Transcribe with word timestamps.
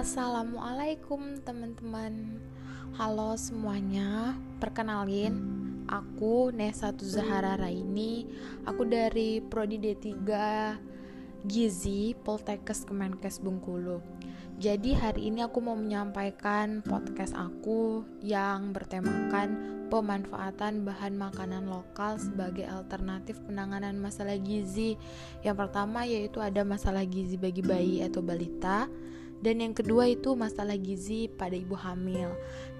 Assalamualaikum 0.00 1.44
teman-teman. 1.44 2.40
Halo 2.96 3.36
semuanya. 3.36 4.32
Perkenalin 4.56 5.36
Aku 5.84 6.48
Nesa 6.56 6.88
Tuzahara 6.88 7.60
Raini. 7.60 8.24
Aku 8.64 8.88
dari 8.88 9.44
Prodi 9.44 9.76
D3 9.76 10.16
Gizi 11.44 12.16
Poltekkes 12.16 12.88
Kemenkes 12.88 13.44
Bengkulu. 13.44 14.00
Jadi 14.56 14.96
hari 14.96 15.28
ini 15.28 15.44
aku 15.44 15.60
mau 15.60 15.76
menyampaikan 15.76 16.80
podcast 16.80 17.36
aku 17.36 18.00
Yang 18.24 18.80
bertemakan 18.80 19.48
pemanfaatan 19.92 20.80
bahan 20.80 21.12
makanan 21.12 21.68
lokal 21.68 22.16
sebagai 22.16 22.64
alternatif 22.64 23.36
penanganan 23.44 24.00
masalah 24.00 24.40
gizi. 24.40 24.96
Yang 25.44 25.68
pertama 25.68 26.08
yaitu 26.08 26.40
ada 26.40 26.64
masalah 26.64 27.04
gizi 27.04 27.36
bagi 27.36 27.60
bayi 27.60 28.00
atau 28.00 28.24
balita 28.24 28.88
dan 29.40 29.64
yang 29.64 29.72
kedua 29.72 30.08
itu 30.12 30.36
masalah 30.36 30.76
gizi 30.76 31.32
pada 31.32 31.56
ibu 31.56 31.72
hamil. 31.72 32.32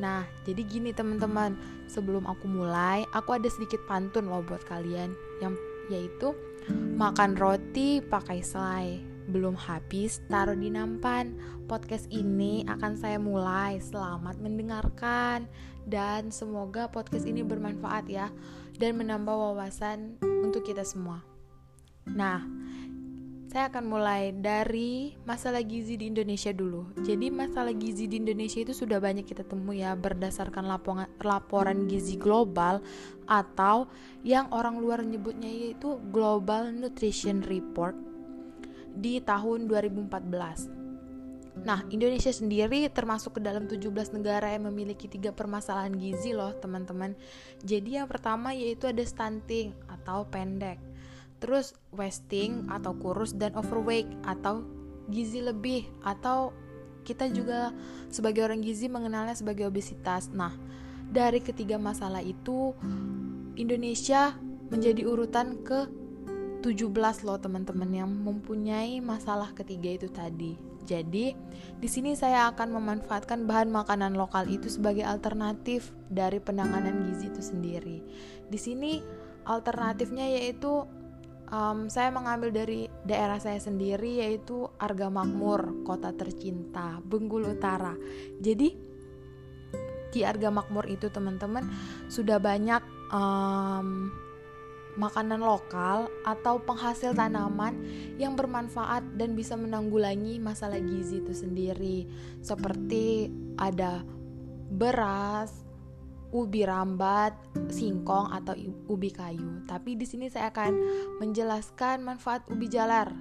Nah, 0.00 0.24
jadi 0.48 0.64
gini 0.64 0.90
teman-teman, 0.92 1.56
sebelum 1.88 2.24
aku 2.24 2.48
mulai, 2.48 3.04
aku 3.12 3.36
ada 3.36 3.48
sedikit 3.52 3.80
pantun 3.84 4.28
loh 4.32 4.40
buat 4.44 4.64
kalian 4.64 5.12
yang 5.44 5.52
yaitu 5.92 6.32
makan 6.96 7.36
roti 7.36 8.00
pakai 8.00 8.40
selai. 8.40 9.00
Belum 9.26 9.58
habis 9.58 10.22
taruh 10.30 10.56
di 10.56 10.70
nampan. 10.70 11.34
Podcast 11.66 12.06
ini 12.14 12.62
akan 12.70 12.94
saya 12.94 13.18
mulai. 13.18 13.82
Selamat 13.82 14.38
mendengarkan 14.38 15.50
dan 15.86 16.30
semoga 16.30 16.86
podcast 16.90 17.26
ini 17.26 17.42
bermanfaat 17.42 18.06
ya 18.06 18.30
dan 18.78 18.98
menambah 18.98 19.34
wawasan 19.34 20.18
untuk 20.22 20.62
kita 20.62 20.86
semua. 20.86 21.26
Nah, 22.06 22.38
saya 23.56 23.72
akan 23.72 23.88
mulai 23.88 24.36
dari 24.36 25.16
masalah 25.24 25.64
gizi 25.64 25.96
di 25.96 26.12
Indonesia 26.12 26.52
dulu. 26.52 26.92
Jadi 27.00 27.32
masalah 27.32 27.72
gizi 27.72 28.04
di 28.04 28.20
Indonesia 28.20 28.60
itu 28.60 28.76
sudah 28.76 29.00
banyak 29.00 29.24
kita 29.24 29.48
temui 29.48 29.80
ya 29.80 29.96
berdasarkan 29.96 30.68
laporan, 30.68 31.08
laporan 31.24 31.88
gizi 31.88 32.20
global 32.20 32.84
atau 33.24 33.88
yang 34.28 34.52
orang 34.52 34.76
luar 34.76 35.00
nyebutnya 35.00 35.48
yaitu 35.48 35.96
Global 36.12 36.68
Nutrition 36.68 37.40
Report 37.48 37.96
di 38.92 39.24
tahun 39.24 39.72
2014. 39.72 41.64
Nah, 41.64 41.80
Indonesia 41.88 42.36
sendiri 42.36 42.92
termasuk 42.92 43.40
ke 43.40 43.40
dalam 43.40 43.64
17 43.64 44.12
negara 44.12 44.52
yang 44.52 44.68
memiliki 44.68 45.08
tiga 45.08 45.32
permasalahan 45.32 45.96
gizi 45.96 46.36
loh, 46.36 46.52
teman-teman. 46.60 47.16
Jadi 47.64 47.96
yang 47.96 48.04
pertama 48.04 48.52
yaitu 48.52 48.84
ada 48.84 49.00
stunting 49.00 49.72
atau 49.88 50.28
pendek 50.28 50.76
terus 51.38 51.76
wasting 51.92 52.66
atau 52.72 52.96
kurus 52.96 53.36
dan 53.36 53.52
overweight 53.54 54.08
atau 54.24 54.64
gizi 55.12 55.44
lebih 55.44 55.86
atau 56.02 56.50
kita 57.06 57.30
juga 57.30 57.70
sebagai 58.10 58.42
orang 58.42 58.64
gizi 58.66 58.90
mengenalnya 58.90 59.38
sebagai 59.38 59.70
obesitas. 59.70 60.26
Nah, 60.34 60.50
dari 61.06 61.38
ketiga 61.38 61.78
masalah 61.78 62.18
itu 62.18 62.74
Indonesia 63.54 64.34
menjadi 64.66 65.06
urutan 65.06 65.62
ke 65.62 65.86
17 66.66 67.22
loh 67.22 67.38
teman-teman 67.38 67.90
yang 67.94 68.10
mempunyai 68.10 68.98
masalah 68.98 69.54
ketiga 69.54 69.94
itu 69.94 70.10
tadi. 70.10 70.58
Jadi, 70.86 71.34
di 71.82 71.88
sini 71.90 72.14
saya 72.14 72.50
akan 72.50 72.78
memanfaatkan 72.78 73.46
bahan 73.46 73.70
makanan 73.70 74.14
lokal 74.14 74.46
itu 74.46 74.70
sebagai 74.70 75.02
alternatif 75.02 75.94
dari 76.10 76.38
penanganan 76.38 77.06
gizi 77.10 77.30
itu 77.30 77.42
sendiri. 77.42 77.98
Di 78.46 78.58
sini 78.58 79.02
alternatifnya 79.46 80.26
yaitu 80.26 80.86
um, 81.50 81.86
saya 81.90 82.10
mengambil 82.10 82.50
dari 82.54 82.86
daerah 83.06 83.38
saya 83.38 83.58
sendiri 83.58 84.22
yaitu 84.22 84.66
Arga 84.78 85.10
Makmur, 85.10 85.86
kota 85.86 86.14
tercinta, 86.14 86.98
Bengkulu 87.02 87.54
Utara. 87.56 87.94
Jadi 88.38 88.68
di 90.14 90.20
Arga 90.24 90.48
Makmur 90.48 90.88
itu 90.88 91.12
teman-teman 91.12 91.66
sudah 92.08 92.40
banyak 92.40 92.80
um, 93.12 94.08
makanan 94.96 95.44
lokal 95.44 96.08
atau 96.24 96.56
penghasil 96.64 97.12
tanaman 97.12 97.76
yang 98.16 98.32
bermanfaat 98.32 99.04
dan 99.20 99.36
bisa 99.36 99.52
menanggulangi 99.52 100.40
masalah 100.40 100.80
gizi 100.80 101.20
itu 101.20 101.36
sendiri. 101.36 102.08
Seperti 102.40 103.28
ada 103.60 104.00
beras, 104.72 105.65
ubi 106.34 106.66
rambat, 106.66 107.34
singkong 107.70 108.32
atau 108.34 108.54
ubi 108.90 109.10
kayu. 109.10 109.62
Tapi 109.66 109.94
di 109.94 110.06
sini 110.06 110.26
saya 110.26 110.50
akan 110.50 110.72
menjelaskan 111.22 112.02
manfaat 112.02 112.46
ubi 112.50 112.66
jalar. 112.66 113.14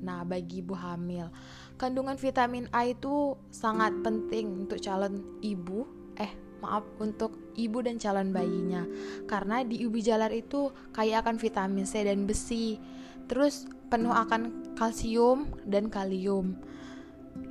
Nah, 0.00 0.24
bagi 0.24 0.64
ibu 0.64 0.72
hamil, 0.72 1.28
kandungan 1.76 2.16
vitamin 2.16 2.72
A 2.72 2.88
itu 2.88 3.36
sangat 3.52 3.92
penting 4.00 4.64
untuk 4.64 4.80
calon 4.80 5.20
ibu, 5.44 5.84
eh 6.16 6.32
maaf 6.64 6.84
untuk 7.00 7.36
ibu 7.56 7.84
dan 7.84 8.00
calon 8.00 8.32
bayinya. 8.32 8.88
Karena 9.28 9.60
di 9.60 9.84
ubi 9.84 10.00
jalar 10.00 10.32
itu 10.32 10.72
kaya 10.96 11.20
akan 11.20 11.36
vitamin 11.36 11.84
C 11.84 12.04
dan 12.04 12.24
besi. 12.24 12.80
Terus 13.28 13.68
penuh 13.92 14.12
akan 14.12 14.72
kalsium 14.74 15.52
dan 15.68 15.92
kalium. 15.92 16.56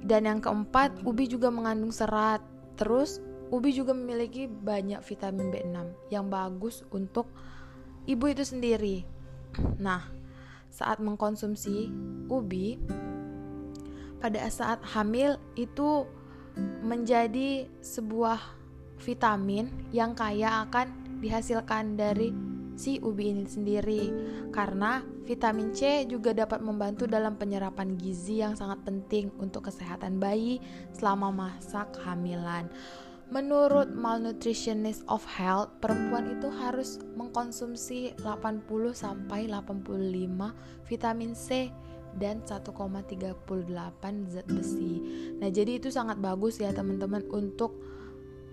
Dan 0.02 0.26
yang 0.26 0.40
keempat, 0.41 1.06
ubi 1.06 1.30
juga 1.30 1.53
mengandung 1.53 1.94
serat. 1.94 2.41
Terus 2.76 3.22
Ubi 3.50 3.74
juga 3.74 3.98
memiliki 3.98 4.46
banyak 4.46 5.02
vitamin 5.02 5.50
B6 5.50 5.78
yang 6.14 6.30
bagus 6.30 6.86
untuk 6.94 7.34
ibu 8.06 8.26
itu 8.30 8.46
sendiri. 8.46 9.06
Nah, 9.82 10.06
saat 10.70 11.02
mengkonsumsi 11.02 11.90
ubi 12.30 12.78
pada 14.22 14.46
saat 14.54 14.86
hamil 14.94 15.42
itu 15.58 16.06
menjadi 16.86 17.66
sebuah 17.82 18.38
vitamin 19.02 19.72
yang 19.96 20.14
kaya 20.14 20.68
akan 20.68 21.18
dihasilkan 21.24 21.96
dari 21.96 22.30
si 22.80 23.00
ubi 23.04 23.36
ini 23.36 23.44
sendiri 23.44 24.04
karena 24.56 25.04
vitamin 25.28 25.76
C 25.76 26.08
juga 26.08 26.32
dapat 26.32 26.64
membantu 26.64 27.08
dalam 27.08 27.36
penyerapan 27.36 28.00
gizi 28.00 28.40
yang 28.40 28.56
sangat 28.56 28.80
penting 28.88 29.32
untuk 29.36 29.68
kesehatan 29.68 30.16
bayi 30.16 30.64
selama 30.96 31.32
masa 31.32 31.88
kehamilan. 31.92 32.72
Menurut 33.29 33.94
Malnutritionist 33.94 35.06
of 35.06 35.22
Health, 35.29 35.69
perempuan 35.78 36.34
itu 36.34 36.50
harus 36.50 36.97
mengkonsumsi 37.13 38.17
80 38.25 38.66
sampai 38.97 39.45
85 39.45 39.85
vitamin 40.90 41.38
C 41.38 41.69
dan 42.17 42.41
1,38 42.41 42.73
zat 44.34 44.47
besi. 44.50 44.94
Nah, 45.38 45.45
jadi 45.53 45.78
itu 45.78 45.94
sangat 45.94 46.17
bagus 46.17 46.57
ya 46.57 46.73
teman-teman 46.73 47.22
untuk 47.29 47.78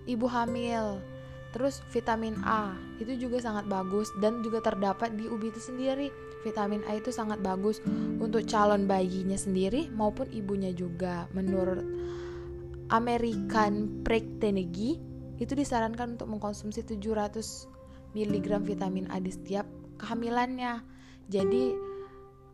ibu 0.05 0.29
hamil. 0.29 1.01
Terus 1.57 1.81
vitamin 1.89 2.37
A 2.45 2.77
itu 3.01 3.17
juga 3.17 3.41
sangat 3.41 3.65
bagus 3.65 4.13
dan 4.21 4.45
juga 4.45 4.61
terdapat 4.61 5.09
di 5.17 5.25
ubi 5.25 5.49
itu 5.49 5.57
sendiri. 5.57 6.13
Vitamin 6.45 6.85
A 6.85 7.01
itu 7.01 7.09
sangat 7.09 7.41
bagus 7.41 7.81
untuk 8.21 8.45
calon 8.45 8.85
bayinya 8.85 9.41
sendiri 9.41 9.89
maupun 9.89 10.29
ibunya 10.29 10.69
juga 10.69 11.25
menurut 11.33 11.81
American 12.87 14.03
Practinegy 14.03 14.99
itu 15.37 15.53
disarankan 15.53 16.17
untuk 16.17 16.27
mengkonsumsi 16.31 16.81
700 16.81 18.15
mg 18.15 18.47
vitamin 18.63 19.05
A 19.13 19.21
di 19.21 19.29
setiap 19.29 19.67
kehamilannya. 20.01 20.81
Jadi 21.27 21.75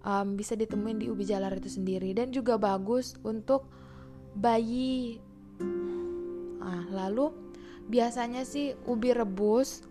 um, 0.04 0.36
bisa 0.36 0.58
ditemuin 0.58 1.00
di 1.00 1.08
ubi 1.08 1.24
jalar 1.24 1.54
itu 1.56 1.72
sendiri 1.72 2.12
dan 2.12 2.34
juga 2.34 2.60
bagus 2.60 3.16
untuk 3.24 3.70
bayi. 4.36 5.22
Nah, 6.60 6.90
lalu 6.92 7.32
biasanya 7.88 8.44
sih 8.48 8.74
ubi 8.88 9.14
rebus 9.14 9.84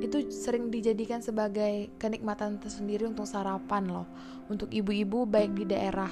itu 0.00 0.30
sering 0.30 0.70
dijadikan 0.70 1.18
sebagai 1.18 1.90
kenikmatan 1.98 2.62
tersendiri 2.62 3.10
untuk 3.10 3.26
sarapan 3.26 3.90
loh 3.90 4.06
untuk 4.46 4.70
ibu-ibu 4.70 5.26
baik 5.26 5.56
di 5.58 5.64
daerah 5.66 6.10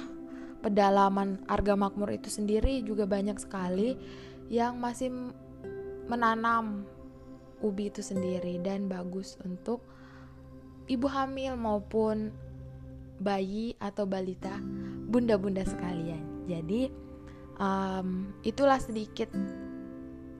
pedalaman 0.63 1.43
Arga 1.51 1.75
Makmur 1.75 2.15
itu 2.15 2.31
sendiri 2.31 2.79
juga 2.87 3.03
banyak 3.03 3.35
sekali 3.35 3.99
yang 4.47 4.79
masih 4.79 5.11
menanam 6.07 6.87
ubi 7.59 7.91
itu 7.91 7.99
sendiri 7.99 8.59
dan 8.63 8.87
bagus 8.87 9.35
untuk 9.43 9.83
ibu 10.87 11.07
hamil 11.07 11.55
maupun 11.55 12.31
bayi 13.19 13.75
atau 13.79 14.03
balita 14.03 14.59
bunda-bunda 15.07 15.63
sekalian. 15.63 16.47
Jadi 16.47 16.91
um, 17.59 18.31
itulah 18.43 18.79
sedikit 18.79 19.31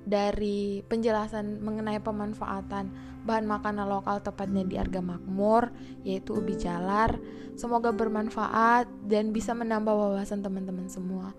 dari 0.04 0.84
penjelasan 0.84 1.64
mengenai 1.64 2.00
pemanfaatan 2.04 2.92
bahan 3.24 3.48
makanan 3.48 3.88
lokal 3.88 4.20
tepatnya 4.20 4.68
di 4.68 4.76
Arga 4.76 5.00
Makmur 5.00 5.72
yaitu 6.04 6.36
ubi 6.36 6.60
jalar. 6.60 7.16
Semoga 7.56 7.96
bermanfaat 7.96 8.90
dan 9.08 9.32
bisa 9.32 9.56
menambah 9.56 9.94
wawasan 9.94 10.44
teman-teman 10.44 10.92
semua. 10.92 11.32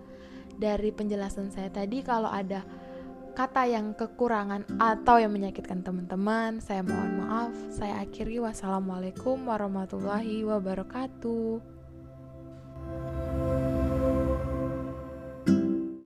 Dari 0.54 0.94
penjelasan 0.94 1.50
saya 1.50 1.68
tadi 1.68 2.00
kalau 2.00 2.30
ada 2.30 2.62
kata 3.34 3.66
yang 3.66 3.98
kekurangan 3.98 4.78
atau 4.78 5.18
yang 5.18 5.34
menyakitkan 5.34 5.82
teman-teman, 5.82 6.62
saya 6.62 6.86
mohon 6.86 7.18
maaf. 7.18 7.50
Saya 7.74 8.06
akhiri 8.06 8.38
wassalamualaikum 8.38 9.42
warahmatullahi 9.42 10.46
wabarakatuh. 10.46 11.73